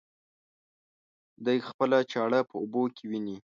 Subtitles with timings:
[1.45, 3.37] دى خپله چاړه په اوبو کې ويني.